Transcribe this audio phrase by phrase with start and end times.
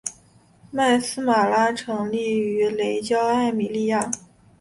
[0.71, 4.09] 麦丝玛拉成立于雷焦艾米利亚。